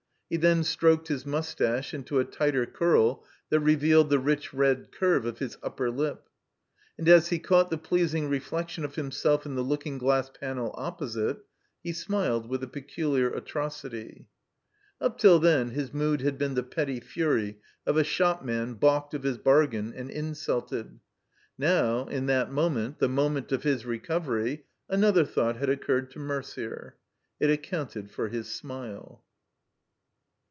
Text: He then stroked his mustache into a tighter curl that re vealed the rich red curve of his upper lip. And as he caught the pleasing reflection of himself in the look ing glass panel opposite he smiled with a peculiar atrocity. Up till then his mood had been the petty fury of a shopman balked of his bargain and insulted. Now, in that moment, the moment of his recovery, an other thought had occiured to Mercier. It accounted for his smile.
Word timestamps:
He 0.33 0.37
then 0.37 0.63
stroked 0.63 1.09
his 1.09 1.25
mustache 1.25 1.93
into 1.93 2.17
a 2.17 2.23
tighter 2.23 2.65
curl 2.65 3.25
that 3.49 3.59
re 3.59 3.75
vealed 3.75 4.07
the 4.07 4.17
rich 4.17 4.53
red 4.53 4.89
curve 4.89 5.25
of 5.25 5.39
his 5.39 5.57
upper 5.61 5.91
lip. 5.91 6.29
And 6.97 7.09
as 7.09 7.27
he 7.27 7.37
caught 7.37 7.69
the 7.69 7.77
pleasing 7.77 8.29
reflection 8.29 8.85
of 8.85 8.95
himself 8.95 9.45
in 9.45 9.55
the 9.55 9.61
look 9.61 9.85
ing 9.85 9.97
glass 9.97 10.29
panel 10.29 10.71
opposite 10.75 11.39
he 11.83 11.91
smiled 11.91 12.47
with 12.47 12.63
a 12.63 12.67
peculiar 12.67 13.29
atrocity. 13.29 14.29
Up 15.01 15.17
till 15.17 15.37
then 15.37 15.71
his 15.71 15.93
mood 15.93 16.21
had 16.21 16.37
been 16.37 16.53
the 16.53 16.63
petty 16.63 17.01
fury 17.01 17.59
of 17.85 17.97
a 17.97 18.03
shopman 18.05 18.75
balked 18.75 19.13
of 19.13 19.23
his 19.23 19.37
bargain 19.37 19.91
and 19.93 20.09
insulted. 20.09 21.01
Now, 21.57 22.05
in 22.07 22.27
that 22.27 22.49
moment, 22.53 22.99
the 22.99 23.09
moment 23.09 23.51
of 23.51 23.63
his 23.63 23.85
recovery, 23.85 24.63
an 24.87 25.03
other 25.03 25.25
thought 25.25 25.57
had 25.57 25.67
occiured 25.67 26.09
to 26.11 26.19
Mercier. 26.19 26.95
It 27.37 27.49
accounted 27.49 28.11
for 28.11 28.29
his 28.29 28.47
smile. 28.49 29.25